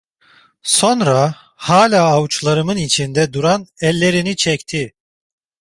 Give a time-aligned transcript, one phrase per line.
[0.63, 4.93] Sonra, hâlâ avuçlarımın içinde duran ellerini çekti.